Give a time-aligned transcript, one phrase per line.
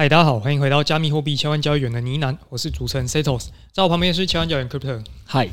[0.00, 5.04] 嗨，大家好，欢迎回到加密货币千万交易员的呢喃，我是主持人 Setos，在我旁边是千万交易员 Crypto。
[5.24, 5.48] 嗨，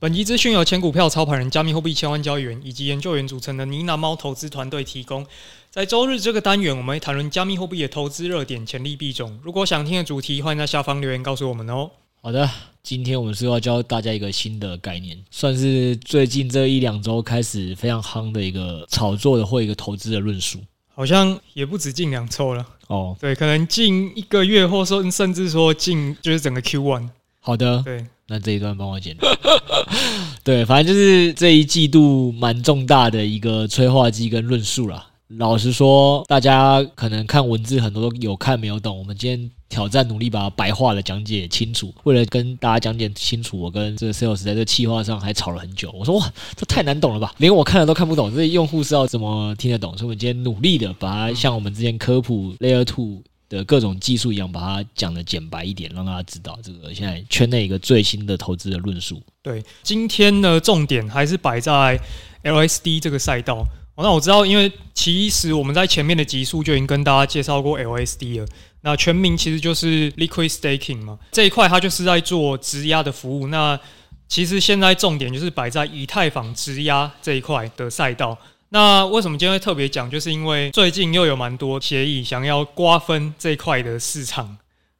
[0.00, 5.24] 本集资讯由前股票操盘人、加密货币千万交易员以及研究员组成的呢喃猫投资团队提供。
[5.70, 9.38] 在周日这个单元，我们会谈论加密货币的投资热点、潜力币种。
[9.44, 11.88] 如果想听的主题，欢迎在下方留言告诉我们哦。
[12.20, 12.50] 好的，
[12.82, 20.58] 今天我们是要教大家一个新的概念，算是最近这一两周开始非常夯的一个炒作的或一个投资的论述。
[20.98, 27.08] 好像也不止近两周了哦，对，可能近一个月，或说甚至说近就是整个 Q one。
[27.38, 29.16] 好的，对，那这一段帮我剪。
[30.42, 35.07] 对，反正就是这一季度蛮重大的一个催化剂跟论述啦。
[35.36, 39.50] 老实说，大家可能看文字很多都有看没有懂，我们今天。
[39.68, 41.94] 挑战努力把白话的讲解清楚。
[42.04, 45.92] 为了跟大家讲解清楚，我跟这个 Sales 在这企划上还吵了很久。
[45.92, 49.92] 我说哇，这太难懂了吧，连我看了都看不懂，这用户是要怎么听得懂？
[49.92, 59.20] 所以我们今天努力的把它像我们之前科普 Layer Two 的各种技术一样，把它讲的简白一点，让大家知道这个现在圈内一个最新的投资的论述。
[59.42, 62.00] 对，今天的重点还是摆在
[62.42, 63.66] LSD 这个赛道。
[64.02, 68.46] 那我知道，因为其实我们在前面的集数就已经跟大家介绍过 LSD 了。
[68.82, 73.48] 那全名其实就是 Liquid Staking 嘛，这一块它就是在做质押的服务。
[73.48, 73.78] 那
[74.28, 78.38] 其实现在重点就是摆在以太坊质押这一块的赛道。
[78.68, 80.08] 那为什么今天会特别讲？
[80.10, 84.58] 就是因为最近又有蛮多协议想要瓜分这一块的市场。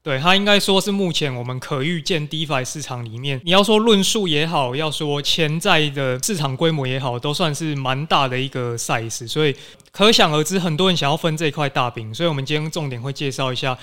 [0.09, 9.55] 对，它应该说是目前我们可预见 DeFi 市场里面，你要说论述也好，要说潜在的市场规模也好，都算是蛮大的一个 size，所以
[9.92, 12.14] 可想而知，很多人想要分这块大饼。
[12.14, 13.77] 所以我们今天重点会介绍一下，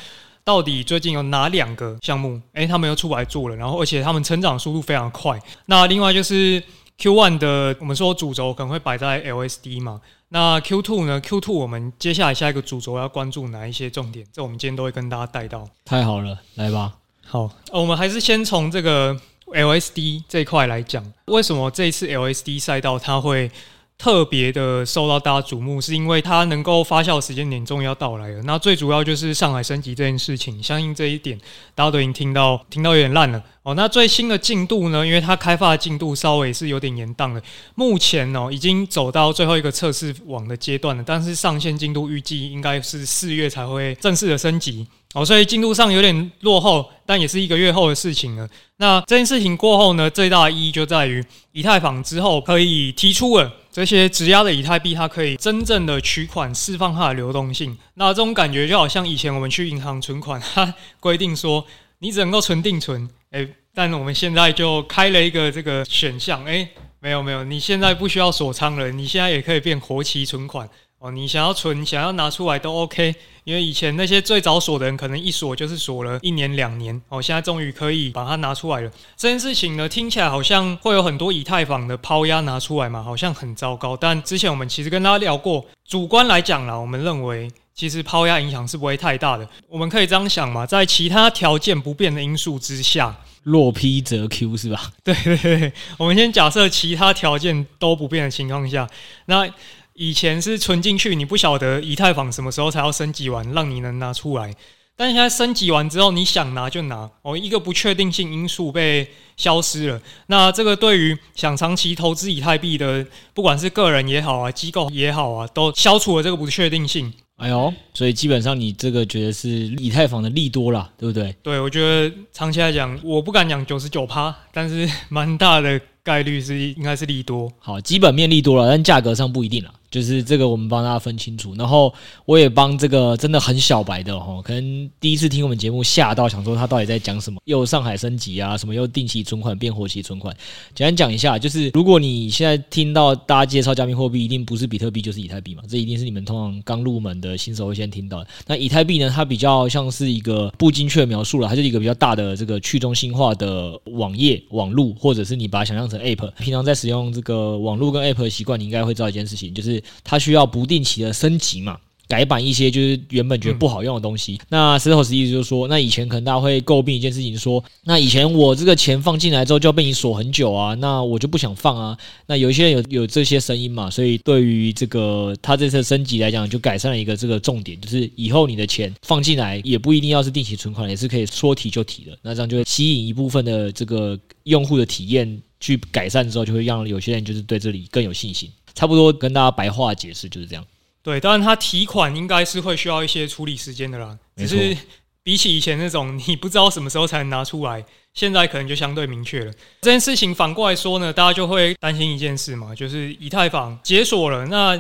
[0.44, 5.40] 到底最近有哪两个项目，诶，他们又出来做了，然后而且他们成长速度非常快。
[5.68, 6.59] 那另外就是
[7.00, 10.02] Q1 的，我们说主轴可能会摆在 LSD 嘛。
[10.35, 14.28] 那 Q two 呢？Q two 我们接下来下一个主轴要关注哪一些重点？
[14.34, 15.66] 这我们今天都会跟大家带到。
[15.85, 16.91] 太好了，来吧。
[17.25, 21.09] 好，我们还是先从这个 LSD 这一块来讲。
[21.28, 23.50] 为什么这一次 LSD 赛道它会
[23.97, 25.79] 特别的受到大家瞩目？
[25.79, 28.41] 是因为它能够发酵时间点终于要到来了。
[28.44, 31.39] 那最主要就是上海升级这件事情，相信这一点
[31.73, 33.41] 大家都已经听到，听到有点烂了。
[33.63, 35.06] 哦，那最新的进度呢？
[35.06, 37.41] 因为它开发的进度稍微是有点延宕了。
[37.73, 44.85] 目前哦，已经走到最后一个测试网的阶段了，但是上线进度预计应该是四月才会正式的升级。
[45.16, 48.46] 哦，所以进度上有点落后，但也是一个月后的事情了。
[48.78, 57.78] 那这件事情过后呢，最大的意义就在于以太坊之后可以提出了这些质押的以太币，它可以真正的取款，释放它的流动性。
[57.94, 61.66] 那这种感觉就好像以前我们去银行存款，它 规定说
[62.00, 63.09] 你只能够存定存。
[63.31, 66.68] 诶，但我们现在就开了一个这个选项，诶，
[67.00, 70.70] 没有没有，你现在不需要锁仓了，你现在也可以变活期存款
[71.06, 78.92] 哦，你想要存，想要拿出来都 OK，因为以前那些最早锁的人可能一锁就是锁了一年两年哦，现在终于可以把它拿出来了。
[79.16, 83.96] 这件事情呢，听起来好像会有很多以太坊的抛压拿出来嘛，好像很糟糕。
[83.96, 87.52] 但之前我们其实跟大家聊过，主观来讲啦，我们认为。
[87.76, 94.94] 其实抛压影响是不会太大的，我们可以这样想嘛，在其他条件不变的因素之下，若 P 则 Q 是吧？
[95.04, 98.88] 对对对，我们先假设其他条件都不变的情况下，
[99.26, 99.46] 那
[99.95, 104.53] 以前是存进去，你不晓得以太坊什么时候才要升级完，让你能拿出来，
[104.97, 109.07] 但现在升级完之后，你想拿就拿，哦，一个不确定性因素被
[109.38, 117.13] 消失了，那这个对于想长期投资以太币的，不管是个人也好啊，机构也好啊，都消除了这个不确定性。
[117.38, 121.33] 哎呦，所以基本上你这个觉得是以太坊的利多啦，对不对？
[121.41, 127.51] 对，我觉得长期来讲，我不敢讲九十九趴，但是蛮大的概率是应该是利多。
[127.59, 129.73] 好，基本面利多了，但价格上不一定了。
[129.95, 131.56] 就是这个，我们帮大家分清楚。
[131.56, 131.94] 然后
[132.25, 137.39] 我也帮这个真的很小白的哈，可能第一次听我们节目吓到，想说他到底在讲什么？
[137.45, 140.36] 又上海升级啊，什么又定期存款变活期存款？
[140.74, 148.27] 简单讲一下，就是如果你现在听到大家介绍加密货币，一定不是比特币就是以太币嘛，这一定是你们通常刚入门的新手会先听到的。
[148.48, 156.31] 那以太币呢，它比较像是一个不精确描述了，它就是一个比较大的这个去中心化的网页网路，或者是你把它想象成 App。
[156.39, 159.81] 平常在使用这个网络跟 App 的习惯，你应该会知道一件事情，就是。
[160.04, 161.78] 它需要不定期的升级嘛，
[162.08, 164.36] 改版一些就是原本觉得不好用的东西。
[164.36, 171.98] 嗯、那 Setos 意思就是说，那以前可能大家会诟病一件事情，说那以前我这个钱放进来之后就要被你锁很久啊，那我就不想放啊。
[172.28, 182.16] 那有一些人有有这些声音嘛，所以对于这个它这次升级来讲，就改善了一个这个重点，就是以后你的钱放进来也不一定要是定期存款，也是可以说提就提的。
[182.22, 188.48] 那这样就会吸引一部分的这个用户的体验去改善之后，就会让有些人就是对这里更有信心。
[188.75, 190.63] 差不多跟大家白话解释就是这样。
[191.01, 194.18] 对，当然它提款应该是会需要一些处理时间的啦。
[194.36, 194.77] 只是
[195.24, 197.83] 比起以前那种你不知道什么时候才能拿出来，
[198.13, 199.51] 现在可能就相对明确了。
[199.81, 204.80] 这件事情反过来说呢，大家就会担心一件事嘛，就是以太坊解锁了，那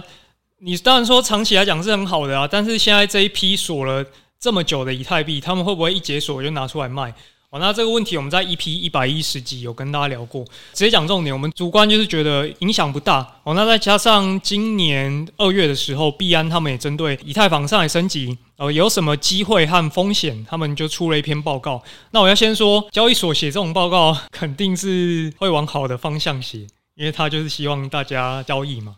[0.59, 4.05] 你当然说长期来讲是很好的啊，但是现在这一批锁了
[4.39, 7.13] 这么久的以太币，他们会不会一解锁就拿出来卖？
[7.55, 10.43] 哦，那这个问题我们在 EP 一百一十集有跟大家聊过，
[10.73, 11.33] 直接讲重点。
[11.33, 13.25] 我们主观就是觉得影响不大。
[13.43, 21.81] 哦，那再加上今年二月的时候，币安他们也针对以太坊上海升级，呃，有什么机会和风险，他们就出了一篇报告。
[22.11, 28.97] 那我要先说，交易所写这种报告肯定是会往好的方向写，因为他就是希望大家交易嘛。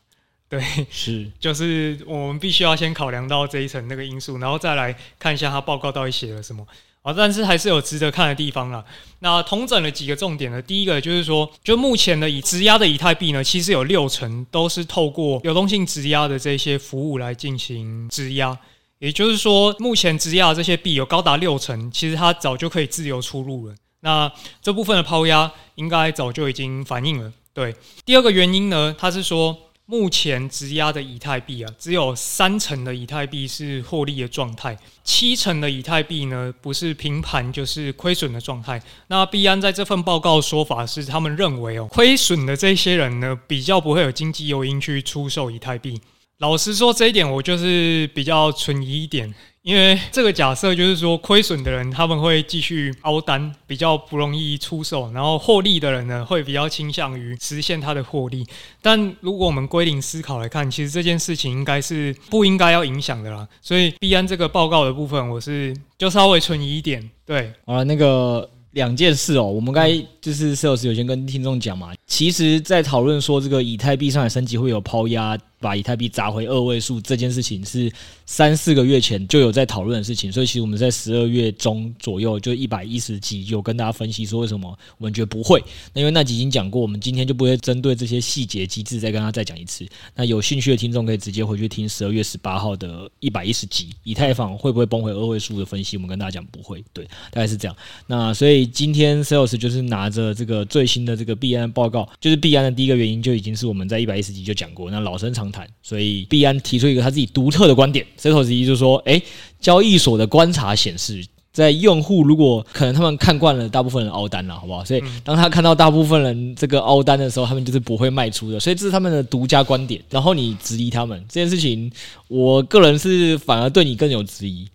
[0.50, 0.60] 对，
[0.90, 6.66] 是， 就是我们必须要先考量到这一层那个因素，然后再来看一下他报告到底写了什么。
[7.08, 8.84] 啊，但是还是有值得看的地方啦。
[9.20, 10.62] 那统整了几个重点呢？
[10.62, 18.58] 第一个就是说，就目前的以质押的以太币呢，其实有六成都是透过流动性质押的这些服务来进行质押。
[19.00, 23.76] 也就是说，目前质押这些币有高达六成，其实它早就可以自由出入了。
[24.02, 24.30] 那
[24.62, 27.32] 这部分的抛压应该早就已经反映了。
[27.54, 27.74] 对，
[28.06, 29.58] 第二个原因呢，它是说。
[29.90, 38.82] 目前质押的以太币啊，只有三成的以太币是获利的状态，七成的以太币呢，不是平盘就是亏损的状态。
[39.08, 46.02] 那币安在这份报告说法是，他们认为哦，亏损的这些人呢，比较不会有经济诱因去出售以太币。
[46.40, 49.34] 老实说，这一点我就是比较存疑一点。
[49.68, 58.48] 因为这个假设就是说，亏损的人他们会继续凹单，比较不容易出手；然后获利的人呢，会比较倾向于实现他的获利。
[58.82, 63.46] 但如果我们归零思考来看，其实这件事情应该是不应该要影响的啦。
[63.62, 67.04] 所以币安这个报告的部分，我是就稍微存疑一点。
[67.26, 69.92] 对，啊，那个两件事哦，我们该
[70.22, 71.92] 就是 Sales 有先跟听众讲嘛。
[72.06, 75.38] 其实，在讨论说这个以太币上海升级会有抛压。
[75.60, 77.92] 把以太币砸回二位数这件事情是
[78.26, 85.64] 三四个月前就有在讨论的事情，所以其实我们在十二月中左右就一百一十集有跟大家分析说为什么我们觉得不会。
[85.94, 89.84] 那因为那集已经讲过，我们今天就不会针对这些细节机制再跟他再讲一次。
[90.16, 97.76] 那有兴趣的听众可以直接回去听十二月十八号的一百一十集，以太坊会不会崩回二位数的分析，我们跟大家讲不会，对，大概是这样。
[98.06, 105.47] 那所以今天 Sales 就是拿着这个最新的这个币安报告，就是币安的第一个原因就已经是我们在一百一十集就讲过，那老生常。
[105.82, 108.06] 所以币安提出一个他自己独特的观点。
[108.18, 109.22] 首先之一就是说，诶，
[109.60, 114.86] 交易所的观察显示，在用户如果可能他们看惯了大部分人凹单了，好不好？
[114.86, 118.60] 所以当他看到大部分人这个凹单的时候，他们就是不会卖出的。
[118.60, 120.02] 所以这是他们的独家观点。
[120.10, 121.92] 然后你质疑他们这件事情，
[122.28, 124.68] 我个人是反而对你更有质疑。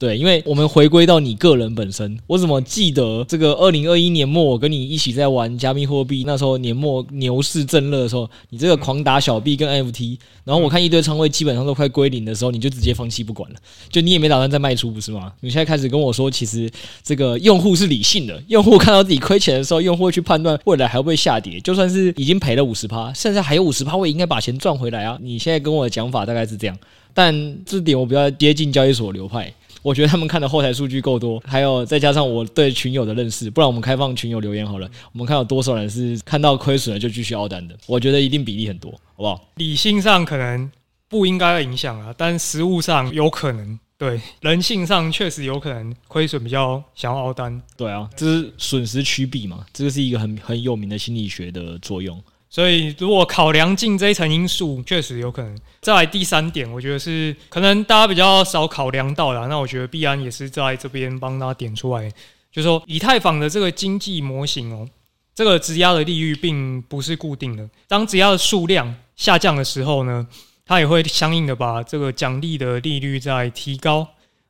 [0.00, 13.58] 对，因为我们回归到你个人本身，我怎么记得这个二零二一年末，我跟你一起在玩加密货币，那时候年末牛市正热的时候，你这个狂打小币跟 NFT，然后我看一堆仓位基本上都快归零的时候，你就直接放弃不管了，
[13.90, 15.30] 就你也没打算再卖出，不是吗？
[15.40, 16.70] 你现在开始跟我说，其实
[17.04, 25.18] 这个用户是理性的，用户看到自己亏钱的时候，用户会去判断未来还会不会下跌，就算是已经赔了五十趴，剩下还有五十趴，我也应该把钱赚回来啊！
[25.20, 26.78] 你现在跟我的讲法大概是这样，
[27.12, 29.52] 但这点我比较接近交易所流派。
[29.82, 34.90] 我觉得他们看的后台数据够多，还有再加上我对群友的认识，不然我们开放群友留言好了。
[35.12, 37.76] 我们看有多少人是看到亏损了就继续凹单的？
[37.86, 39.48] 我觉得一定比例很多，好不好？
[39.56, 40.70] 理性上可能
[41.08, 43.78] 不应该影响啊，但实物上有可能。
[43.96, 47.60] 对，人性上确实有可能亏损比较想要凹单。
[47.76, 52.18] 对啊，这是损失趋避嘛，这个是一个很很有名的心理学的作用。
[52.52, 55.56] 所以，如果考量进这一层因素，确实有可能。
[55.80, 59.46] 再来第三点，我觉得是可能大家比较少考量到的。
[59.46, 62.10] 那我觉得必安也是在这边帮他点出来，
[62.50, 64.88] 就是说以太坊的这个经济模型哦，
[65.32, 67.70] 这个质押的利率并不是固定的。
[67.86, 70.26] 当质押的数量下降的时候呢，
[70.66, 74.04] 它也会相应的把这个奖励的利率再提高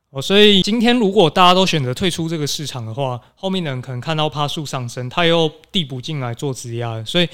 [0.09, 0.19] 哦。
[0.19, 7.29] 所以今天如果大家都选择退出这个市场的话，后面的人可能看到趴数上升，他又递补进来做质押，所以。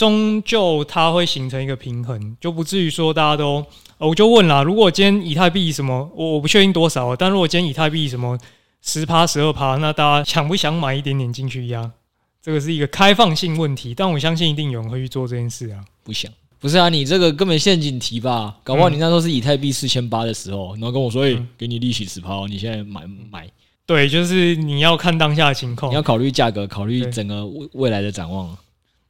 [0.00, 3.62] 终究它会形成一个平衡，就不至于说大家都，
[3.98, 8.38] 我就问啦，如果今天以太币什么，我我不确定多少，但如果今天以太币什么
[8.80, 11.92] 十趴十二趴，那大家想不想买一点点进去压？
[12.40, 15.84] 这个是一个开放性问题，但我相信一定有人会去做这件事啊。
[16.02, 18.56] 不想，不是啊，你这个根本陷阱题吧？
[18.64, 23.46] 搞不好你那时候是以太币四千八的时候，然后跟我说，哎、欸，给你利息十趴，你现在买买？
[23.84, 28.56] 对，就是你要看当下的情况，你要考虑价格，考虑整个未未来的展望。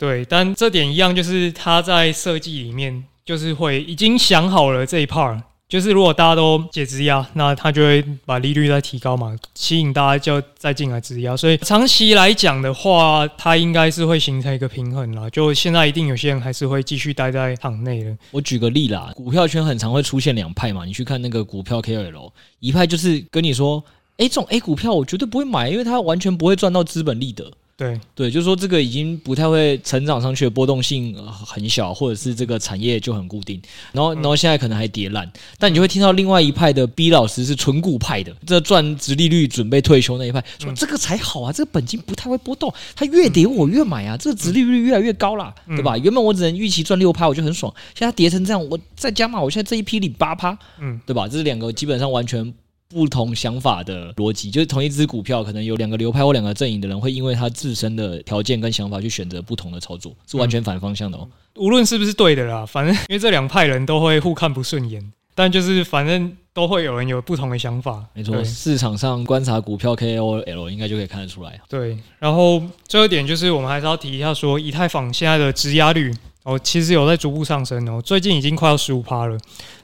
[0.00, 5.38] 对，但这点一样，就是他在设计里面就是会已经想好了这一 part，
[5.68, 11.36] 就是如果大家都解质押，那他就会把利率再提高嘛，吸引大家就再进来质押。
[11.36, 15.28] 所以长期来讲的话，它应该是会形成一个平衡啦。
[15.28, 18.16] 就现在一定有些人还是会继续待在场内的。
[18.30, 23.84] 我举个例啦，股票圈很常会出现两派嘛，你去看那个股票 KOL，一派就是跟你说，
[24.16, 27.52] 哎，这种 A 股票我绝对不会买，因为它完全不会赚到资本利得。
[27.80, 27.98] 对。
[28.14, 33.58] 对，就是说这个已经不太会成长上去的波动性很小，或者是这个产业就很固定，
[33.92, 35.26] 然后然后现在可能还跌烂，
[35.58, 45.96] 但你就会听到另外一派的 B 老师是纯股派的，这赚殖利率准备退休那一派说这个才好啊，这个本金不太会波动，它越跌我越买啊，这个殖利率越来越高啦，对吧？
[45.96, 51.26] 原本我只能预期赚六趴，我就很爽，现在跌成这样，我再加码，我现在这一批领八趴，嗯，对吧？
[51.26, 52.52] 这是两个基本上完全。
[52.90, 61.26] 不同想法的逻辑，就是同一只股票，可能有两个流派或两个阵营的人，会因为他自身的条件跟想法去选择不同的操作，是完全反方向的哦。
[61.54, 68.04] 无论是不是对的啦，反正 因为这两派人都会互看不顺眼，但就是反正都会有人有不同的想法。
[68.12, 71.60] 没错，市场上观察股票 KOL 应该就可以看得出来。
[71.68, 79.38] 对，然后最后一点就是我们还是要提一下，说以太坊现在的质押率哦，其实有在逐步上升哦，最近已经快要十五趴了。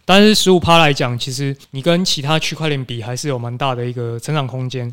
[0.04, 4.90] 但是十五趴来讲，其实你跟其他区块链比，还是有蛮大的一个成长空间。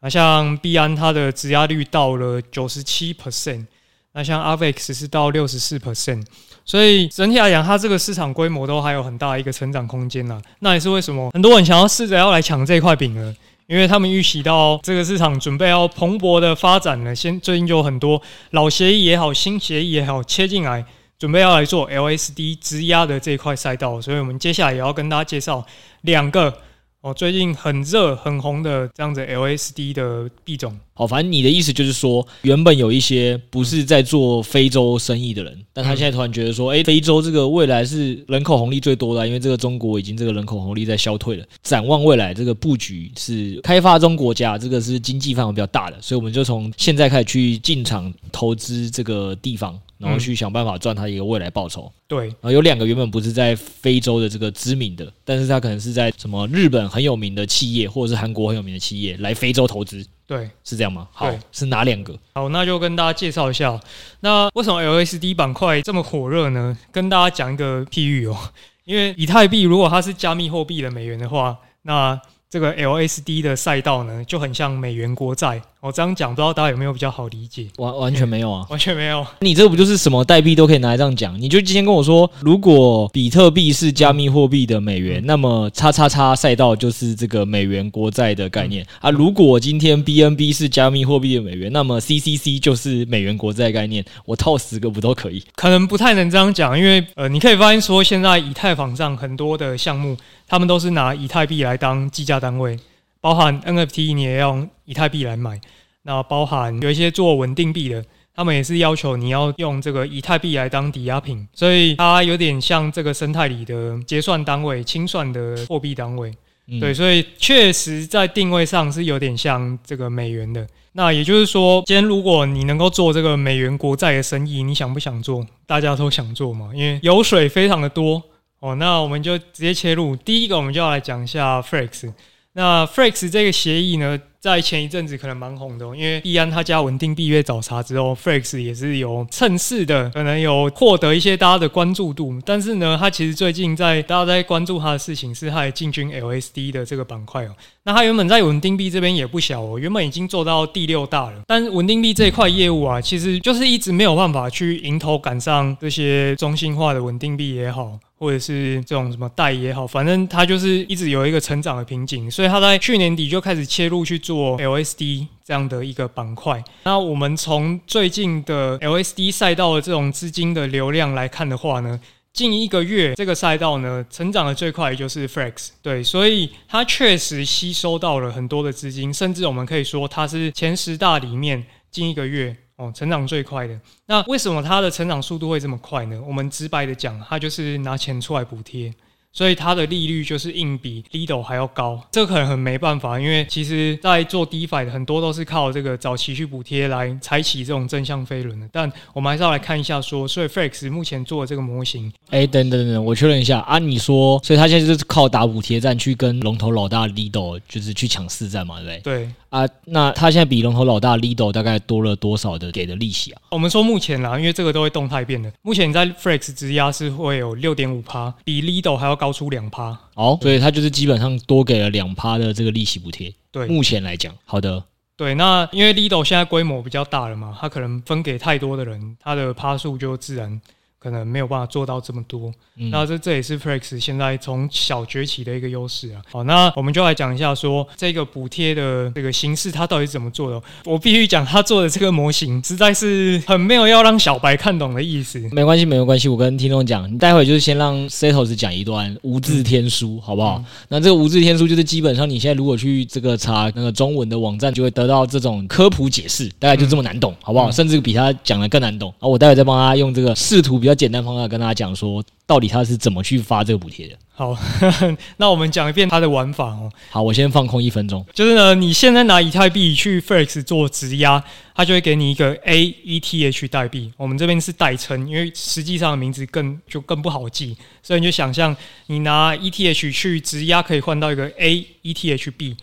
[0.00, 3.66] 那像币安它的质押率到了九十七 percent，
[4.12, 6.24] 那像 Avex 是到六十四 percent，
[6.64, 10.40] 所以整体来讲，它这个市场规模都还有很大一个成长空间呢。
[10.60, 13.34] 那也是为什么很多人想要试着要来抢这块饼了，
[13.66, 17.14] 因为他们预习到这个市场准备要蓬勃的发展了。
[17.14, 20.84] 先最近就有很多老协议也好，新协议也好切进来。
[21.18, 25.66] 准备要来做 LSD 质押的这一块赛道，所以我们接下来也要跟大家介绍
[26.02, 26.56] 两个
[27.00, 30.78] 哦，最近很热很红的这样子 LSD 的币种。
[30.94, 49.76] 好，反正你的意思就是说，原本有一些不是在做非洲生意的人，但他现在突然觉得说，哎，非洲这个未来是人口红利最多的，因为这个中国已经这个人口红利在消退了，展望未来这个布局是开发中国家，这个是经济范围比较大的，所以我们就从现在开始去进场投资这个地方。
[49.98, 51.92] 然后去想办法赚他一个未来报酬。
[52.06, 60.06] 对，然后有两个原本不是在非洲的这个知名的，但是他可能是在什么日本很有名的企业，或者是韩国很有名的企业来非洲投资。
[60.26, 61.08] 对，是这样吗？
[61.12, 62.14] 好，是哪两个？
[62.34, 63.80] 好，那就跟大家介绍一下。
[64.20, 66.76] 那为什么 LSD 板块这么火热呢？
[66.92, 68.36] 跟大家讲一个譬喻哦，
[68.84, 75.62] 因为以太币如果它是加密货币的美元的话，那这个 LSD 的赛道呢，就很像美元国债。
[75.80, 77.68] 我这样讲，不知道大家有没有比较好理解？
[77.76, 79.24] 完完全没有啊， 完全没有。
[79.38, 81.40] 你这不就是什么代币都可以拿来这样讲？
[81.40, 89.10] 你就今天跟我说，如果比特币是加密货币的美元，嗯、那么叉叉叉赛道就是这个美元国债的概念、嗯、啊。
[89.10, 94.04] 如果今天 BNB 是加密货币的美元，那么 CCC 就是美元国债概念。
[94.24, 95.44] 我套十个不都可以？
[95.54, 100.16] 可能不太能这样讲，因为呃，你可以发现说，现在以太坊上很多的项目，
[100.48, 102.76] 他们都是拿以太币来当计价单位。
[103.20, 105.60] 包含 NFT，你也要用以太币来买。
[106.02, 108.02] 那包含有一些做稳定币的，
[108.34, 116.32] 他们也是要求你要用这个以太币来当抵押品，所以它有点像这个生态里的结算单位、清算的货币单位。
[116.80, 120.66] 对，所以确实在定位上是有点像这个美元的。
[120.92, 125.46] 那也就是说，今天如果你能够做这个美元国债的生意，你想不想做？
[125.66, 128.22] 大家都想做嘛，因为油水非常的多
[128.60, 128.74] 哦。
[128.74, 132.12] 那我们就直接切入，第一个我们就要来讲一下 Frax。
[132.58, 142.38] 那 Frax 这个协议呢，在前一阵子可能蛮红的，因为币安他家稳定币约找茬之后，Frax 也是有趁势的，可能有获得一些大家的关注度。
[142.44, 147.56] 但是呢，他其实最近在大家在关注他的事情是他进军 LSD 的这个板块哦。
[147.82, 151.42] 那他原本在稳定币这边也不小哦，原本已经做到第六大了。
[151.44, 157.98] 但是稳定币这一块业务啊，其实就是一直没有办法去迎头赶上这些中心化的稳定币也好。
[158.20, 166.62] 或者是这种什么贷也好，反正他就是一直有一个成长的瓶颈，所以他在去年底就开始切入去做 LSD 这样的一个板块。
[166.84, 171.98] 那我们从最近的 LSD 赛道的这种资金的流量来看的话呢，
[172.34, 182.54] 近一个月这个赛道呢成长的最快就是 Flex，对，所以它确实吸收到了很多的资金，甚至我们可以说它是前十大里面近一个月。
[182.78, 186.22] 哦，成长最快的，那为什么它的成长速度会这么快呢？
[186.24, 188.94] 我们直白的讲，它就是拿钱出来补贴。
[189.32, 198.68] 所以它的利率就是硬比 Lido 还要高，这可能很没办法，因为其实在做 DeFi 的很多都是靠这个早期去补贴来采取这种正向飞轮的。
[198.72, 209.18] 但我们还是要来看一下说，所以 Frex 目前做的这个模型，哎，等等等，我确认一下啊，你说，所以他现在就是靠打补贴战去跟龙头老大 Lido 就是去抢市占嘛，对不对？
[209.24, 213.40] 对啊，那他现在比龙头老大 Lido 大概多了多少的给的利息啊？
[213.50, 215.50] 我们说目前啦，因为这个都会动态变的。
[215.62, 219.98] 目前在 Frax 质押是会有六点五趴，比 Lido 还要高出两趴。
[220.14, 223.34] 哦，所以它就是基本上多给了两趴的这个利息补贴。
[223.50, 224.82] 对，目前来讲，好的。
[225.16, 230.60] 对，那因为 Lido 现在规模比较大了嘛，它可能分给太多的人，它的趴数就自然。
[230.98, 236.20] 可能没有办法做到这么多，嗯、那这这也是 Flex 现在从小崛起的一个优势啊。
[236.30, 240.60] 好，那我们就来讲一下说这个补贴的这个形式，它到底是怎么做的。
[240.84, 245.38] 我必须讲，他做的这个模型实在是很没有要让小白看懂的意思。
[245.52, 250.56] 没关系，没有关系，我跟听众讲，你待会就是先让 Setos 讲一段无字天书，嗯、好不好？
[250.58, 257.70] 嗯、那这个无字天书就是基本上你现在如果去这个查那个中文的网站，就会得到这种科普解释，大概就这么难懂，好不好？
[257.70, 259.14] 嗯、甚至比他讲的更难懂。
[259.20, 264.16] 啊，我待会再帮他用这个视图比较简单方法跟大家讲说，到底他是怎么去发这个补贴的？
[264.34, 266.90] 好，呵呵，那我们讲一遍他的玩法哦。
[267.10, 268.24] 好，我先放空一分钟。
[268.32, 271.42] 就是呢，你现在拿以太币去 Flex 做质押，
[271.74, 274.12] 他就会给你一个 AETH 代币。
[274.16, 278.74] 我们这边是代称，因为实际上的名字更就更不好记，所以你就想象
[279.06, 282.76] 你拿 ETH 去质押，可以换到一个 AETH 币。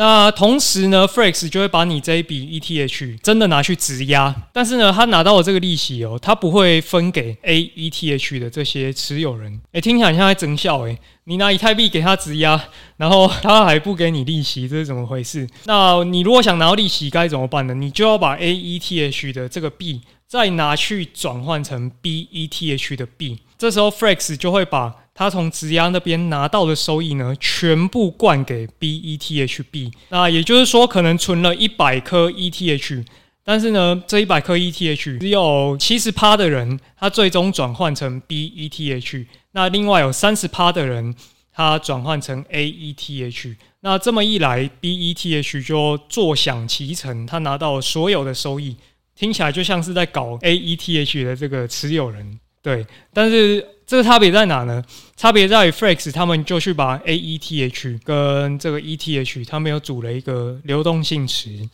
[0.00, 9.60] 那同时呢，Flex 就会把你这一笔 ETH 真的拿去质押，但是呢，他拿到了这个利息哦，他不会分给 AETH 的这些持有人。
[9.72, 12.58] 诶，听起来像在增效诶，你拿以太币给他质押，
[12.96, 15.46] 然后他还不给你利息，这是怎么回事？
[15.66, 17.74] 那你如果想拿到利息该怎么办呢？
[17.74, 29.92] 你就要把 AETH 的这个币再拿去转换成 BETH 的币，这时候 Flex 就会把他从质押那边拿到的收益呢，全部灌给 BETH 币。
[30.08, 33.04] 那也就是说，可能存了一百颗 ETH，
[33.44, 39.26] 但是呢，这一百颗 ETH 只有七十趴的人，他最终转换成 BETH。
[39.52, 41.14] 那另外有三十趴的人，
[41.52, 43.56] 他转换成 AETH。
[43.80, 48.74] 那这么一来，BETH 就坐享其成，他拿到所有的收益。
[49.14, 52.40] 听起来就像是在搞 AETH 的这个持有人。
[52.62, 53.62] 对，但是。
[53.90, 54.84] 这个差别在哪呢？
[55.16, 61.68] 差别在于 Flex 他们就去把 AETH 跟这个 ETH，他们有组了一个流动性池，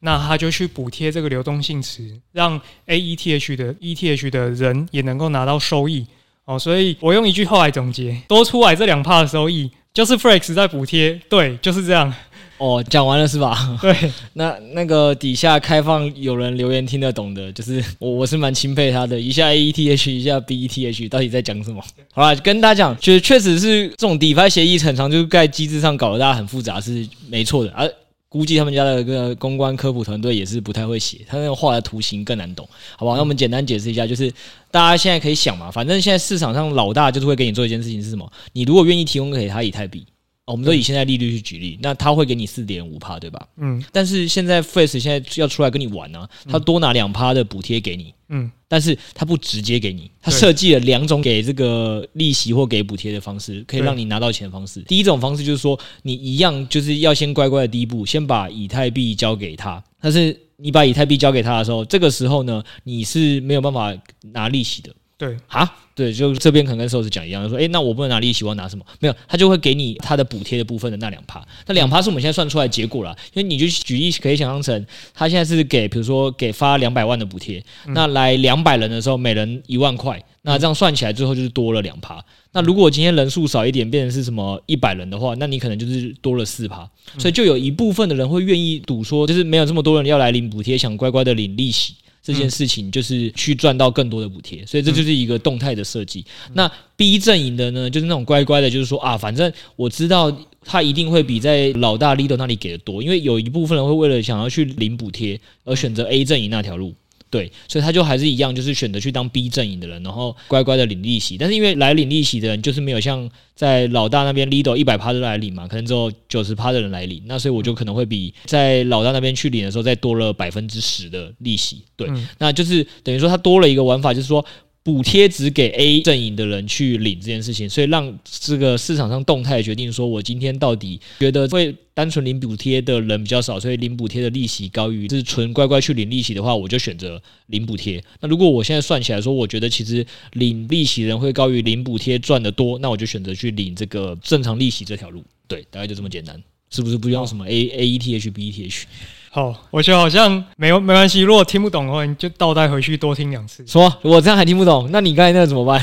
[0.00, 6.04] 那他就去补贴这个流动性池，让 AETH 的 ETH 的人也能够拿到收益
[6.44, 6.58] 哦。
[6.58, 11.20] 所以我用一句话来总结：多出来这两趴的收益，就是 Flex 在补贴。
[11.28, 12.12] 对，就是这样。
[12.60, 13.56] 哦，讲完了是吧？
[13.80, 13.96] 对，
[14.34, 19.18] 那那个底下开放有人留言听得懂的，就是我我是蛮钦佩他的。
[19.18, 21.82] 一下 AETH，一下 BETH，到底在讲什么？
[22.12, 27.70] 好了，跟大家讲，就是确实是这种 DeFi 协议很常就是在机制上搞得大家很复杂，是没错的。
[27.72, 27.92] 而、啊、
[28.28, 32.68] 估计他们家的这个公关科普团队也是不太会写，他那个画的图形更难懂，
[32.98, 33.16] 好不好？
[33.16, 34.30] 那我们简单解释一下，就是
[34.70, 38.30] 大家现在可以想嘛，反正现在市场上老大就是会给你做一件事情是什么？
[38.52, 40.04] 你如果愿意提供给他以太币。
[40.50, 43.46] 我们都以现在利率去举例，那他会给你四点五趴，对吧？
[43.56, 43.82] 嗯。
[43.92, 48.50] 但是现在 Flex 现在要出来跟你玩呢、啊，他多拿两趴的补贴给你，嗯。
[48.68, 54.80] 但是他不直接给你，他设计了两种给这个利息或给补贴的方式，可以让你拿到钱的方式。
[54.82, 59.82] 第一种方式就是说，你一样就是要先乖乖的第一步，先把以太币交给他。
[60.00, 63.92] 但是你把以太币交给他的时候，这个时候呢，你是没有办法
[64.32, 64.94] 拿利息的。
[65.20, 68.82] 对啊，对，就这边可能跟 Setos 讲一样，说，诶，那我不能拿利息，我要拿什么？
[69.00, 73.14] 没有，他就会给你他的补贴的部分的那两趴，那两趴是我们现在算出来的结果了。
[73.34, 82.24] 因为你就举例可以想象成，他现在是给，比如说给发两百万的补贴，那来两百人的时候，每人一万块，那这样算起来最后就是多了两趴。
[82.52, 91.92] 那如果今天人数少一点，变成是什么一百人的话，那你可能就是多了四趴，所以就有一部分的人会愿意赌说，就是没有这么多人要来领补贴，想乖乖的领利息。
[92.22, 96.24] 这件事情就是去赚到更多的补贴，所以这就是一个动态的设计。
[96.52, 100.30] 那 B 阵营的呢，就是那种乖乖的，就是说啊，反正我知道
[100.64, 106.94] 他一定会比在老大 Lido 那里给的多，因为有一部分人会为了想要去领补贴而选择 A 阵营那条路。
[107.30, 111.38] 对，所以他就还是一样，就是选择去当 B 阵营的人，然后乖乖的领利息。
[111.38, 117.22] 但是因为来领利息的人，就是没有像在老大那边 leader 一百趴的来领嘛，可能只有九十趴的人来领。
[117.26, 121.84] 那所以我就可能会比在老大那边去领的时候再多了百分之十的利息。
[121.94, 124.44] 对，嗯、那就是等于说他多了一个玩法，就是说。
[124.82, 138.02] 补贴只给 A 阵营的人去领这件事情，所以让这个市场上动态决定说，我今天到底觉得会单纯领补贴的人比较少，所以领补贴的利息高于是纯乖乖去领利息的话，我就选择领补贴。
[138.20, 145.22] 那如果我现在算起来说，我觉得其实领利息人会高于领补贴赚得多，那我就选择去领这个正常利息这条路。
[145.46, 148.86] 对，大概就这么简单，是不是不用什么 A A E T H B E T H？
[149.32, 151.20] 好，我觉得好像没有没关系。
[151.20, 153.64] 如果听不懂的话，你就倒带回去多听两次。
[153.64, 155.80] 说，我这样还听不懂，那你刚才那个怎么办？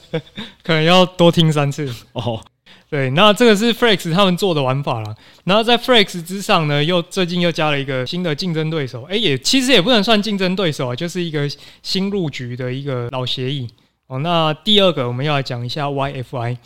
[0.64, 1.94] 可能要多听三次。
[2.14, 2.40] 哦，
[2.88, 5.14] 对，那这个是 Flex 他们做的玩法啦。
[5.44, 9.02] 然后在 Flex 之上呢，又最近又加了一个新的竞争对手。
[9.10, 11.46] 诶、欸，也其实也不能算竞争对手啊，就是一个
[11.82, 13.68] 新入局的一个老协议。
[14.06, 16.56] 哦，那第二个我们要来讲一下 YFI。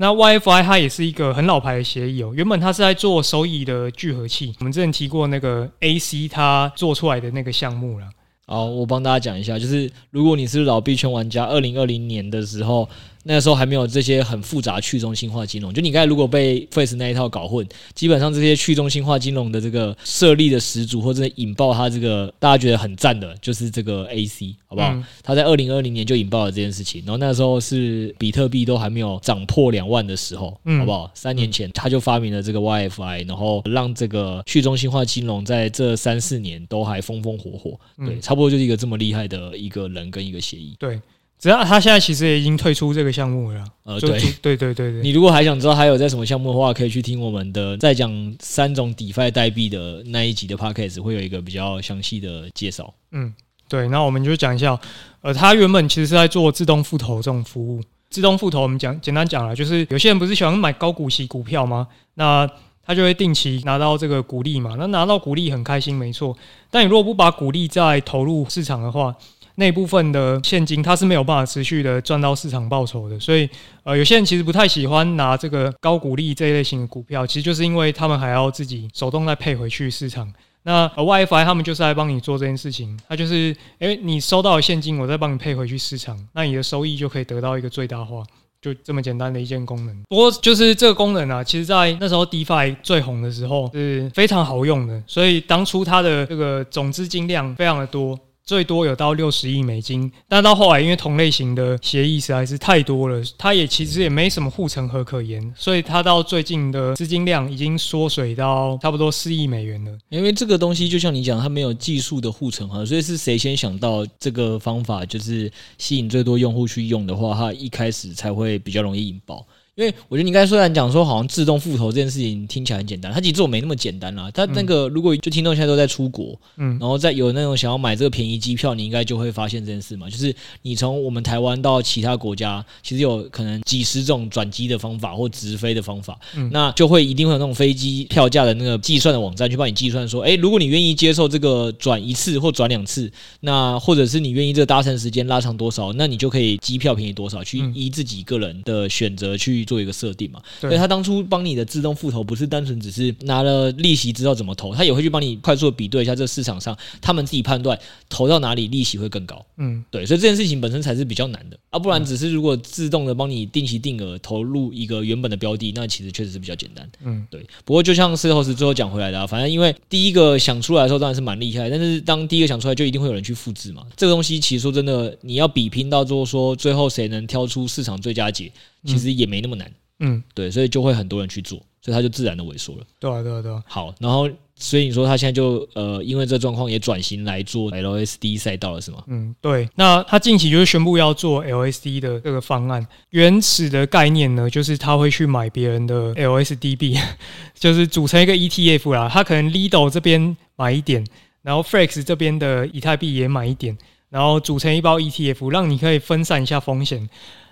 [0.00, 8.08] 那 WiFi 它也是一个很老牌的协议哦，原本它是在做收益的聚合器，我们之前提过那个 AC 它做出来的那个项目了。
[8.48, 12.88] 好，我帮大家讲一下，就是如果你是老币圈玩家，二零二零年的时候。
[13.24, 24.94] 那个时候还没有这些很复杂去中心化金融，就你刚才如果被 Face 那一套搞混，基本上这些去中心化金融的这个设立的始祖或者引爆它这个大家觉得很赞的，就是这个 AC，好不好？
[24.94, 31.10] 嗯、他在二零二零年就引爆了这件事情，然后那时候是比特币都还没有涨破两万的时候，好不好？
[31.12, 41.00] 三年前他就发明了这个 YFI，然后让这个去中心化金融在这三四年都还风风火火，对，差不多就是一个这么厉害的一个人跟一个协议，对。
[41.40, 43.64] 只要他现在其实也已经退出这个项目了。
[43.84, 45.02] 呃，对，对对对对。
[45.02, 52.92] 你如果还想知道还有在什么项目的话，可以去听我们的在讲三种 DeFi 代币的那一集的 Podcast，会有一个比较详细的介绍。
[53.12, 53.32] 嗯，
[53.68, 53.86] 对。
[53.86, 54.76] 那我们就讲一下，
[55.20, 57.80] 呃，他原本其实是在做自动复投这种服务。
[58.10, 61.86] 自动复投，我们讲简单讲了，就是有些人不是喜欢买高股息股票吗？
[62.14, 62.50] 那
[62.88, 64.74] 他就会定期拿到这个股利嘛。
[64.78, 66.36] 那拿到股利很开心，没错。
[66.70, 69.14] 但你如果不把股利再投入市场的话，
[69.56, 73.48] 那部分的现金，它是没有办法持续的赚到市场报酬的，所以，
[73.82, 80.32] 呃，有些人其实不太喜欢拿这个高股利这一类型的股票，其实就是因为他们还要自己手动再配回去市场。
[80.62, 88.22] 那呃 YFI 他们就是来帮你做这件事情，他就是，哎，你收到的现金，我再帮你配回去市场，那你的收益就可以得到一个最大化，
[88.60, 90.02] 就这么简单的一件功能。
[90.08, 98.18] 不过，就是这个功能啊，其实在那时候 DeFi 最红的时候是非常好用的，所以当初它的这个总资金量非常的多。
[98.48, 109.92] 最多有到六十亿美金，但到后来因为同类型的协议实在是太多了，它也其实也没什么护城河可言，所以它到最近的资金量已经缩水到差不多四亿美元了。
[110.08, 119.46] 因为这个东西就像你讲，它没有技术的护城河，所以是谁先想到这个方法，就是吸引最多用户去用的话，它一开始才会比较容易引爆。
[119.78, 124.28] 因为我觉得你刚才虽然讲说好像自动复投这件事情听起来很简单，它其实做没那么简单啦。
[124.34, 149.67] 它那个如果就听众现在都在出国，嗯，然后在有那种想要买这个便宜机票，你应该就会发现这件事嘛，就是你从我们台湾到其他国家，其实有可能几十种转机的方法或直飞的方法，嗯，那就会一定会有那种飞机票价的那个计算的网站去帮你计算说，诶，如果你愿意接受这个转一次或转两次，那或者是你愿意这个搭乘时间拉长多少，那你就可以机票便宜多少，去依自己个人的选择去。
[149.68, 157.78] 做一个设定嘛，所以他当初帮你的自动复投不是单纯只是拿了利息知道怎么投，他也会去帮你快速的比对一下这个市场上他们自己判断
[158.08, 159.44] 投到哪里利息会更高。
[159.58, 166.88] 嗯，对，所以这件事情本身才是比较难的啊，不然只是如果自动的帮你定期定额投入一个原本的标的，那其实确实是比较简单。
[167.04, 167.44] 嗯，对。
[167.66, 173.84] 不过就像事后是最后讲回来的，啊，反正因为第一个想出来的时候当然是蛮厉害，但是当第一个想出来就一定会有人去复制嘛。
[173.96, 178.50] 这个东西其实说真的，你要比拼到最后说最后谁能挑出市场最佳解，
[178.84, 179.70] 其实也没那么难。
[180.00, 182.84] 嗯，对，所以就会很多人去做，所以它就自然的萎缩了。
[183.00, 183.60] 对啊，对啊，对啊。
[183.66, 189.02] 好，然后所以你说他现在就呃，因为这状况也转型来做 LSD 赛道了，是吗？
[189.08, 189.68] 嗯，对。
[189.74, 192.86] 那他近期就是宣布要做 LSD 的这个方案。
[193.10, 196.96] 原始的概念呢，就是他会去买别人的 LSD 币，
[197.58, 199.08] 就是组成一个 ETF 啦。
[199.12, 201.04] 他可能 Lido 这边买一点，
[201.42, 203.76] 然后 Flex 这边的以太币也买一点，
[204.10, 207.08] 然后组成一包 ETF，让你可以分散一下风险。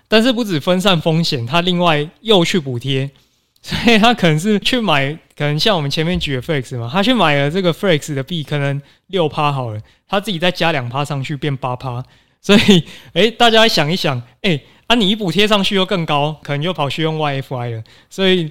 [0.07, 3.09] 但是不止分散风险，他另外又去补贴，
[3.61, 12.03] 所以他可能是去买，可能像我们前面举的 Flex 嘛，他去买了这个 Flex 的币，可能六趴好了，他自己再加两趴上去变八趴，
[12.41, 18.49] 所以 诶、大家想一想，诶、啊你一补贴上去又更高，可能就跑去用 YFI 了，所以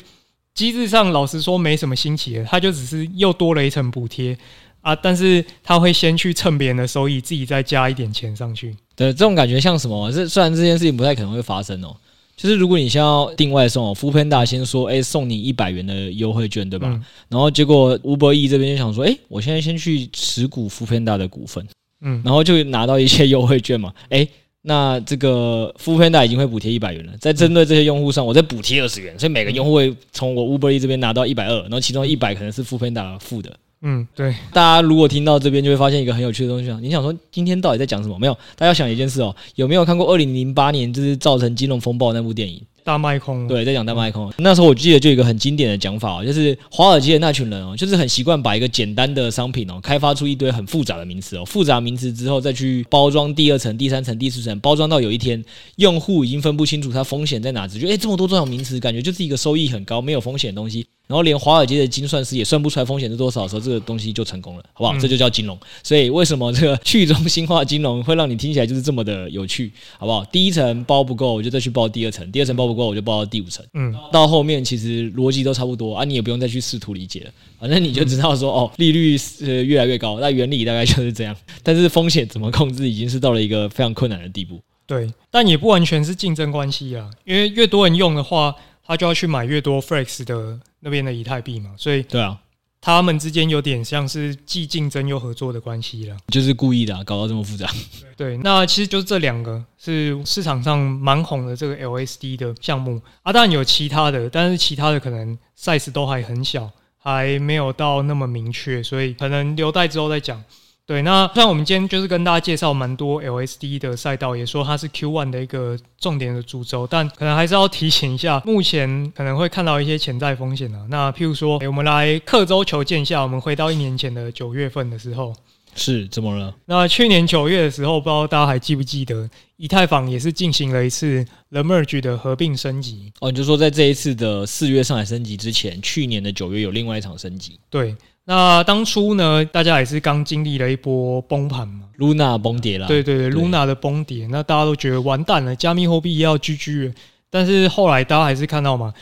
[0.55, 4.37] 机制上老实说没什么新奇的，他就只是又多了一层补贴。
[4.83, 4.95] 啊！
[4.95, 8.77] 但是他会先去蹭别人的收益，自己再加一点钱上去。
[8.97, 10.11] 对，这种感觉像什么？
[10.11, 11.95] 这虽然这件事情不太可能会发生哦，
[12.35, 16.89] 就是如果你先要订外送哦，Foodpanda 先说，哎，送你一百元的优惠券，对吧？
[16.91, 21.67] 嗯、然后结果 Uber E 这边就想说，哎，我现在先去持股 Foodpanda 的股份，
[22.01, 23.93] 嗯，然后就拿到一些优惠券嘛。
[24.09, 24.27] 哎，
[24.63, 33.55] 那这个 Foodpanda 已经会补贴一百元了，在针对这些用户上，我再补贴二十元，所以每个用户会从我 Uber E 这边拿到一百二，然后其中一百可能是 Foodpanda 付的。
[33.83, 36.79] 嗯，对，大家如果听到这边，就会发现一个很有趣的东西啊。
[36.81, 38.19] 你想说今天到底在讲什么？
[38.19, 42.61] 没有，大家想一件事哦，有没有看过二零零八年就是造成金融风暴那部电影？
[42.87, 44.33] 大卖空，对，在讲大卖空。
[44.39, 55.45] 那时候我记得就有一个很经典的讲法哦，就是华尔街的那群人哦，就是很习惯把一个简单的商品哦，开发出一堆很复杂的名词哦，复杂名词之后再去包装第二层、第三层、第四层，包装到有一天
[55.79, 60.87] 用户已经分不清楚它风险在哪，只觉得诶这么多重要名词，感觉就是一个收益很高、没有风险的东西。
[61.09, 64.99] 然后连华尔街的精算师也算不出来风险是多少的时候，这个东西就成功了，好不好？
[64.99, 65.57] 这就叫金融。
[65.85, 70.25] 所以为什么这个 去中心化金融会让你听起来就是这么的有趣，好不好？
[70.33, 73.67] 第一层包不够，我就再去包第二层；第二层包不过我就报到第五层。
[73.75, 81.35] 嗯，到后面其实逻辑都差不多啊，你也不用再去试图理解了，反正你就知道说 哦，利率是越来越高，那原理大概就是这样。
[81.65, 84.61] 但是风险怎么控制，已经是到了一个非常困难的地步。
[84.87, 88.55] 对，但也不完全是竞争关系啊，因为越多人用的话，
[88.87, 92.39] 他就要去买越多 Flex 的那边的以太币嘛，所以对啊。
[92.81, 97.69] 他们之间有点像是既竞争又合作的关系了，就是故意的、啊，搞到这么复杂。
[98.17, 110.43] 对，那其实就是这两个是市场上蛮红的这个 LSD 的项目啊，当然有其他的，但是其他的可能 size 都还很小，还没有到那么明确，所以可能留待之后再讲。
[110.87, 120.87] 对，那虽然我们今天就是跟大家介绍蛮多 LSD 的赛道，也说它是 Q1 的一个重点的主轴，但可能还是要提醒一下，目前可能会看到一些潜在风险啊。
[120.89, 125.35] 那譬如说，欸、我们来刻舟求剑下，我们回到一年前的九月份的时候，
[125.75, 126.55] 是怎么了？
[126.67, 133.13] 那去年九月的时候，不知道大家还记不记得，以太坊也是进行了一次 The Merge 的合并升级。
[133.19, 137.59] 哦，你就说在这一次的四月上海升级之前，去年的九月有另外一场升级。
[137.69, 137.97] 对。
[138.29, 142.89] 那当初呢，大家也是刚经历了一波崩盘嘛，Luna 崩跌了。
[142.89, 146.95] 对对对，Luna 的崩跌，那大家都觉得完蛋了，加密货币要 GG 了。
[147.31, 148.93] 但是后来大家还是看到嘛，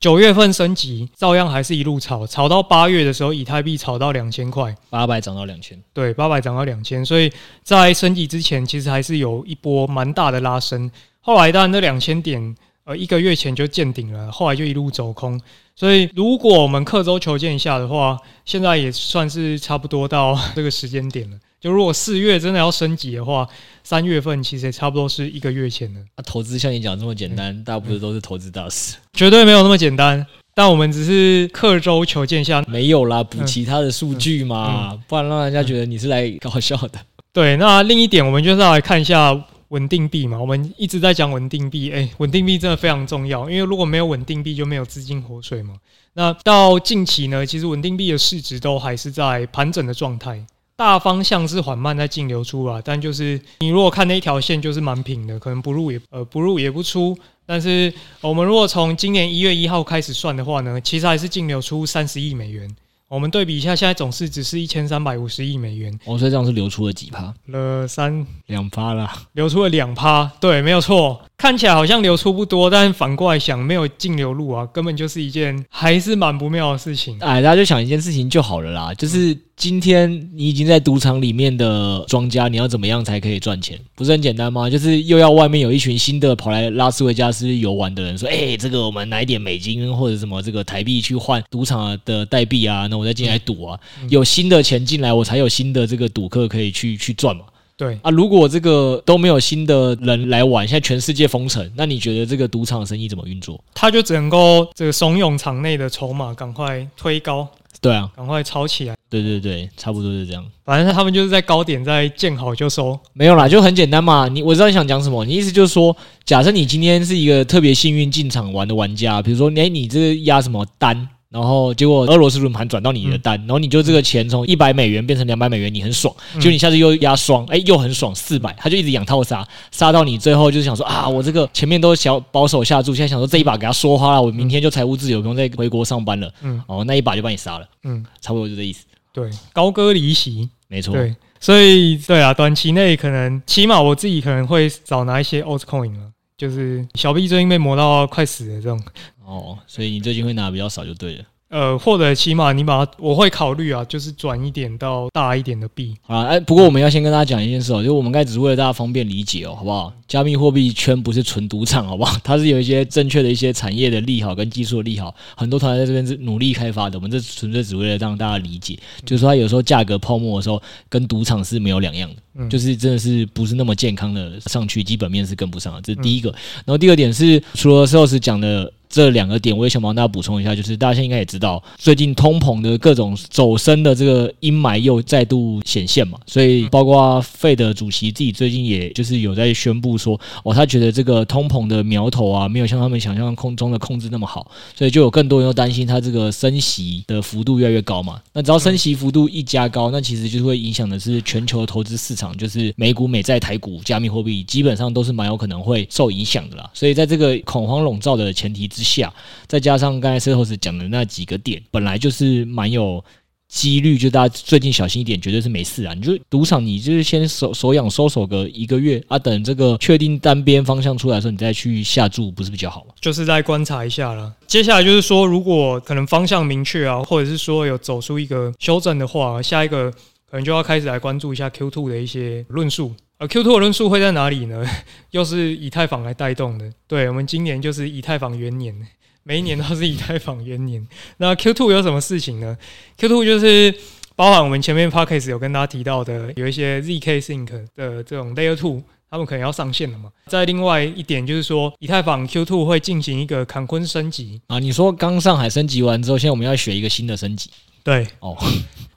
[0.00, 7.06] 九月份升级，照样还是一路炒，炒到八月的时候，以太币炒到两千块，八百涨到两千，对，八百涨到两千。
[7.06, 10.90] 所以在升级之前，其实还是有一波蛮大的拉升。
[11.20, 15.40] 后来当然那两千点，呃，一个月前就见顶了，后来就一路走空。
[15.76, 21.36] 所以，如果我们刻舟求剑一下的话，现在也算是差不多到 这个时间点了。
[21.60, 23.46] 就如果四月真的要升级的话，
[23.84, 26.00] 三月份其实也差不多是一个月前了。
[26.16, 30.26] 啊，投资像你讲这么简单，嗯、大部分都是投资大师， 绝对没有那么简单。
[30.54, 36.98] 但我们只是刻舟求剑一下，没有啦，补其他的数据嘛、嗯嗯，不然让人家觉得你是来搞笑的。
[37.32, 39.42] 对，那另一点，我们就是要来看一下。
[39.72, 45.74] 稳定币嘛，我们一直在讲稳定币，诶，稳定币真的非常重要，因为如果没有稳定币，就没有资金活水嘛。
[46.12, 50.44] 那到近期呢，其实稳定币的市值都还是在盘整的状态，
[50.76, 57.16] 大方向是缓慢在净流出啊，但就是你如果看那一条线，就是蛮平的，可能不入也呃不入也不出。
[57.46, 62.68] 但是我们如果从今年一月一号开始算的话呢，其实还是净流出三十亿美元。
[63.12, 65.92] 我们对比一下，现在总市值是一千三百五十亿美元。
[66.06, 67.34] 哦，所以这样是流出了几趴？
[67.48, 70.32] 了三两趴啦，流出了两趴。
[70.40, 71.20] 对，没有错。
[71.36, 77.18] 看起来好像流出不多，但反过来想，没有净流入啊，根本就是一件还是蛮不妙的事情。
[77.20, 83.78] 哎，大家就想一件事情就好了啦，就是今天你已经在赌场里面的庄家，你要怎么样才可以赚钱？
[83.94, 84.68] 不是很简单吗？
[84.68, 97.44] 就是又要外面有一群新的跑来拉斯维加斯游玩的人说，哎、欸，这个我们拿一点美金或者什么这个台币去换赌场的代币啊，那我再进来赌啊，有新的钱进来，我才有新的这个赌客可以去去赚嘛。
[97.74, 103.62] 对啊，如果这个都没有新的人来玩，现在全世界封城，那你觉得这个赌场生意怎么运作？
[103.74, 107.48] 他就只能够这个怂恿场内的筹码赶快推高，
[107.80, 108.94] 对啊，赶快抄起来。
[109.08, 110.44] 对对对，差不多是这样。
[110.64, 114.26] 反正他们就是在高点在见好就收，没有啦，就很简单嘛。
[114.28, 121.08] 你我知道你想讲什么，你意思就是说，假设你今天是一个特别幸运进场玩的玩家，比如说，哎，你这个压什么单？
[121.32, 126.14] 然后结果俄罗斯轮盘转到你的单，然后你就这个钱从一百美元变成两百美元，你很爽。
[126.34, 136.30] 结果你下次又压双，哎，又很爽，四百，他就一直养套杀，杀到你最后就是想说啊，我这个前面都小保守下注，现在想说这一把给他说花了，我明天就财务自由，不用再回国上班了。
[136.42, 137.66] 嗯，哦，那一把就把你杀了。
[137.84, 138.84] 嗯，差不多就这意思。
[139.14, 140.94] 对，高歌离席，没错。
[140.94, 148.78] 对，所以对啊，短期内可能起码我自己可能会少拿一些 altcoin 了，就是小币最近被磨到快死了这种。
[149.26, 151.24] 哦，所以你最近会拿的比较少就对了。
[151.48, 155.94] 呃，或者起码你把它，我会考虑啊，就是转一点到大一点的币。
[156.06, 159.92] 啊，哎，不过我们要先跟大家讲一件事哦，就我们刚才只是为了大家方便理解哦，好不好？
[160.08, 162.16] 加密货币圈不是纯赌场，好不好？
[162.24, 166.96] 它是有一些正确的一些产业的利好跟技术的利好，很多团队在这边是努力开发的。
[166.96, 170.58] 我们这纯粹只为了让大家理解，就是说它有时候价格泡沫的时候，
[170.88, 175.82] 跟赌场是没有两样的，就是真的是不是那么健康的上去，基本面是跟不上的。
[175.82, 176.30] 这是第一个。
[176.64, 178.72] 然后第二点是，除了 Sales 讲的。
[178.92, 198.20] 这两个点我也想帮大家补充一下，就是大家现在应该也知道，最近通膨的各种走升的这个阴霾又再度显现嘛，所以包括 Fed 主席自己最近也就是有在宣布说，哦，他觉得这个通膨的苗头啊，没有像他们想象空中的控制那么好，所以就有更多人又担心他这个升息的幅度越来越高嘛。
[198.34, 206.70] 那只要升息幅度一加高，那其实就是会影响的是全球投资市场，就是美股、美债、台股、加密货币，基本上都是蛮有可能会受影响的啦。
[206.74, 209.12] 所以在这个恐慌笼罩的前提之下，
[209.46, 213.02] 再加上刚才 Setos 讲的那几个点，本来就是蛮有
[213.48, 215.92] 几率就大家最近小心一点，绝对是没事啊。
[215.92, 222.94] 你就赌场，你就是先手手痒收手个一个月啊，等这个确定单边方向出来的时候，你再去下注，不是比较好吗？
[223.00, 224.32] 就是再观察一下了。
[224.46, 229.90] 接下来就是说，如果可能方向明确啊，或者是说有走出一个修正的话，下一个
[230.30, 232.94] 可能就要开始来关注一下 Q Two 的一些论述。
[233.22, 234.66] 而 Q2 的论述会在哪里呢？
[235.12, 236.68] 又是以太坊来带动的。
[236.88, 238.74] 对，我们今年就是以太坊元年。
[239.22, 240.84] 每一年都是以太坊元年。
[241.18, 242.58] 那 Q two 有什么事情呢
[242.96, 243.72] ？Q two 就是
[244.16, 250.10] 包含我们前面 Podcast 有跟大家提到的，有一些 ZK Sync 的这种 Layer two，他们可能要上线了嘛。
[250.26, 254.58] 再另外一点就是说，以太坊 Q two 会进行一个坎昆升级啊。
[254.58, 257.50] 你说刚上海升级完之后，现在我们要学一个新的升级？
[257.84, 258.36] 对，哦，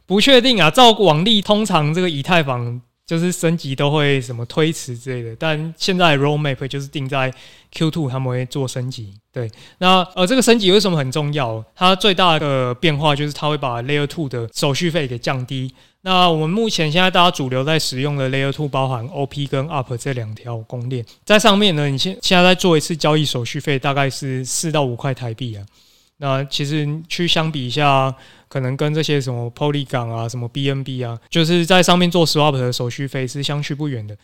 [0.08, 0.72] 不确定啊。
[0.72, 2.82] 照往例，通常这个以太坊。
[3.06, 7.32] 就是升级都会什么推迟之类的，但现在 roadmap 就是定在
[7.74, 9.14] Q2 他们会做升级。
[9.32, 11.64] 对，那呃这个升级为什么很重要？
[11.76, 15.74] 它最大的变化就是它会把 Layer 2的手续费给降低。
[16.02, 25.66] 那我们目前现在大家主流在使用的 Layer 2包含 OP 跟 UP 这两条公链，在上面呢，你现现在在做一次交易手续费大概是四到五块台币啊。
[26.18, 28.16] 那其实去相比一下，
[28.48, 34.18] 可能跟这些什么 Polygon 啊、什么 BNB 啊，就是在上面做 Swap 的手续费是相去不远的。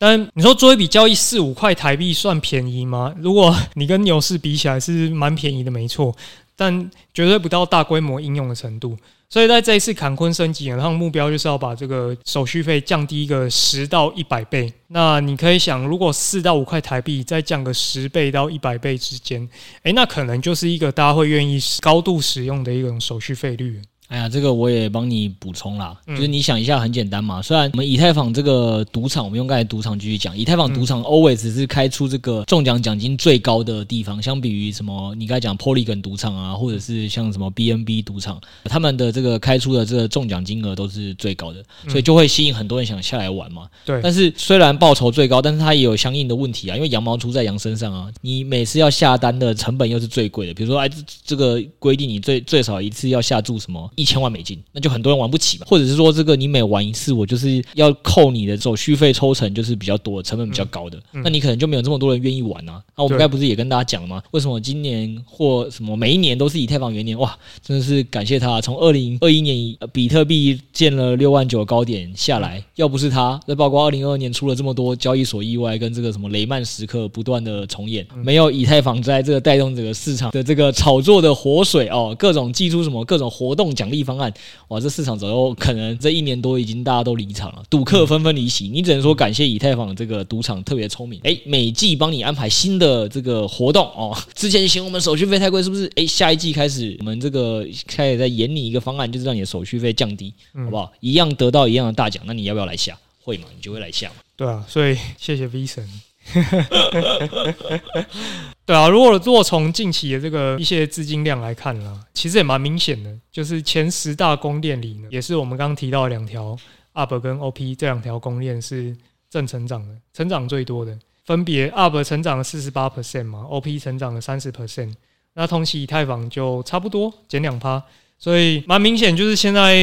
[0.00, 3.14] 但你说做一笔交易四五块台币算便宜吗？
[3.18, 6.14] 如果你跟牛市比起来是蛮便宜的，没错，
[6.58, 8.98] 但绝对不到大规模应用的程度。
[9.30, 14.72] 所以在这一次坎昆升级然后目标就是要把这个手续费降低一个十到一百倍。
[14.86, 19.46] 那你可以想，如果四到五块台币再降个十倍到一百倍之间，
[19.82, 23.80] 诶，那可能就是一个大家会愿意高度使用的一种手续费率。
[24.08, 27.42] 哎呀，这个我也帮你补充啦，就是你想一下，很简单嘛。
[27.42, 43.68] 虽然我们以太坊这个赌场，我们用刚才赌场继续讲，以太坊赌场 always 是开出这个中奖奖金最高的地方，相比于什么你刚才讲 Polygon 赌场啊，或者是像什么 BNB 赌场，他们的这个开出的这个中奖金额都是最高的，所以就会吸引很多人想下来玩嘛。
[43.84, 44.00] 对。
[44.02, 50.88] 但是虽然报酬最高，但是它也有相应的问题啊，因为羊毛出在羊身上啊，你每次要下单的成本又是最贵的，比如说哎，
[51.26, 53.90] 这个规定你最最少一次要下注什么。
[53.98, 55.66] 一千万美金，那就很多人玩不起嘛。
[55.68, 60.98] 或者是说，这个你每玩一次，我就是要扣你的手续费抽成，就是比较多，成本比较高的。
[61.12, 62.80] 那你可能就没有这么多人愿意玩啊。
[62.96, 64.22] 那我们刚才不是也跟大家讲了吗？
[64.30, 67.18] 为什么今年或什么每一年都是以太坊元年？
[67.18, 84.32] 哇，真的是感谢他，从二零二一年比特币见了六万九高点下来，要不是他，那包括二零二二年出了这么多交易所意外跟这个什么雷曼时刻不断的重演，没有以太坊在这个带动这个市场的这个炒作的活水哦，各种寄出什么各种活动奖励方案。
[84.68, 88.68] 哇，这市场早就可能这一年多已经大家都离场了，赌客纷纷离席。
[88.68, 94.16] 你只能说感谢以太坊这个赌场特别聪明，哎，每季帮你安排新的这个活动哦。
[94.34, 95.90] 之前嫌我们手续费太贵，是不是？
[95.96, 100.92] 哎，下一季开始我们这个开始在演你一个方案，就是让你的手续费降低，好不好？
[101.00, 102.98] 一样得到一样的大奖，那你要不要来下？
[103.22, 103.44] 会嘛？
[103.54, 104.16] 你就会来下嘛。
[104.36, 105.86] 对啊，所以谢谢 V 神。
[108.66, 116.56] 对啊，如果如果从近期的这个一些资金量来看呢，其实也蛮明显的，就是前十大公链里呢，也是我们刚刚提到两条
[116.92, 118.94] UP 跟 OP 这两条公链是
[119.30, 124.92] 正成长的，成长最多的，分别 UP 成长了四十八 percent 嘛，OP 成长了三十 percent，
[125.32, 127.82] 那同期以太坊就差不多减两趴，
[128.18, 129.74] 所以蛮明显，就是现在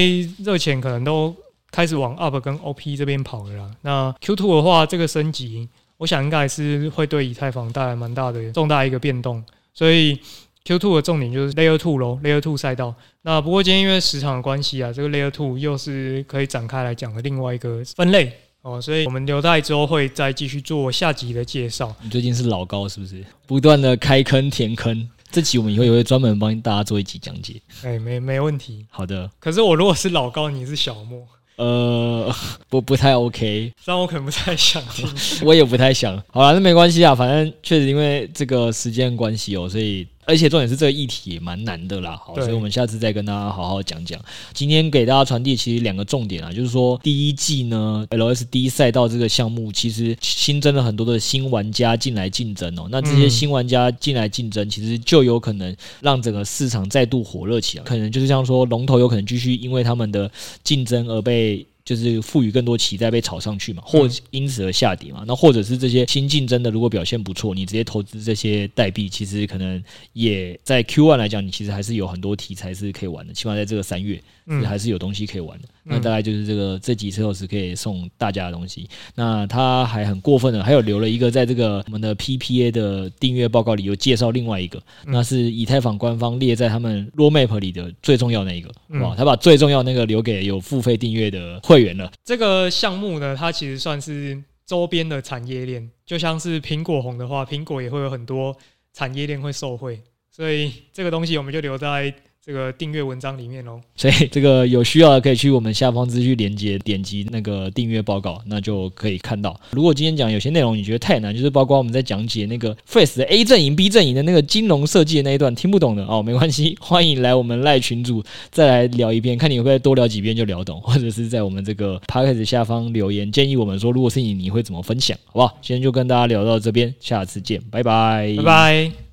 [0.44, 1.36] 热钱可能都
[1.72, 3.72] 开始往 UP 跟 OP 这边跑了啦。
[3.82, 5.68] 那 Q2 的话，这个升级。
[5.98, 10.20] 我想应该还是会对以太坊带来蛮大的重大一个变动，所以
[10.66, 12.94] Q2 的重点就是 Layer two 喽，Layer two 赛道。
[13.22, 21.96] 那不过今天因为时长的关系啊，这个 Layer two 又是可以展开来讲的另外一个分类哦，所以我们留待之后会再继续做下集的介绍。
[22.02, 23.24] 你最近是老高是不是？
[23.46, 27.62] 不断的开坑填坑，这期我们以后也会专门帮大家做一集讲解。
[27.84, 28.86] 哎，没没问题。
[28.90, 29.30] 好的。
[29.40, 31.28] 可是我如果是老高，你是小莫。
[31.58, 32.34] 呃，
[32.70, 35.08] 不不太 OK，但我可能不太想听，
[35.44, 36.22] 我也不太想。
[36.28, 40.08] 好了，那没关系啊，反正确实因为这个时间关系哦，所以。
[40.26, 44.20] 而且重点是这个议题也蛮难的啦，好，所以我们下次再跟大家好好讲讲。
[44.54, 52.88] 今天给大家传递其实两个重点啊，就是说第一季呢，LSD 赛道这个项目其实新增了很多的新玩家进来竞争哦。
[52.90, 57.84] 那这些新玩家进来竞争，其实就有可能让整个市场再度火热起来。
[57.84, 60.30] 可能就是像说龙头有可能继续因为他们的
[60.64, 61.66] 竞争而被。
[61.86, 65.24] 就是赋予更多期待被炒上去嘛，或因此而下跌嘛。
[65.28, 69.82] 那或者是这些新竞争的，如果表现不错，你直接投资这些代币，其实可能
[70.14, 73.32] 也在 Q one 来讲，你其实还是有很多题材是可以玩的。
[73.34, 74.20] 起码在这个三月，
[74.64, 75.68] 还是有东西可以玩的。
[75.88, 78.90] 那大概就是这个这几次后是可以送大家的东西。
[79.14, 88.72] 那他还很过分的，还有留了一个在这个我们的 PPA 的订阅报告里有介绍另外一个，那是以太坊官方列在他们 Roadmap 里的最重要的那一个。
[89.00, 92.12] 哇，他把最重要那个留给有付费订阅的会员了。
[92.24, 98.56] 这个项目呢，它其实算是周边的产业链，就像是苹果红的话，苹果也会有很多
[98.94, 102.14] 产业链会受惠，所以这个东西我们就留在。
[102.46, 109.60] 这个订阅文章里面哦，所以 这个有需要的可以去我们下方资讯连接点击那个订阅报告，那就可以看到。
[109.72, 125.58] 如果今天讲有些内容你觉得太难，就是包括我们在讲解那个 Face 的 A 阵营、B 阵营的那个金融设计的那一段听不懂的哦，没关系， 欢迎来我们赖群组再来聊一遍，看你会不会多聊几遍就聊懂， 或者是在我们这个 Podcast 下方留言建议我们说，如果是你，你会怎么分享，好不好？
[125.64, 129.05] 今天就跟大家聊到这边，下次见，拜拜，拜拜。